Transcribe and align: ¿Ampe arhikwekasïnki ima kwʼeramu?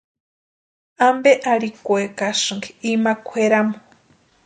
¿Ampe 1.09 1.31
arhikwekasïnki 1.51 2.69
ima 2.91 3.13
kwʼeramu? 3.25 3.75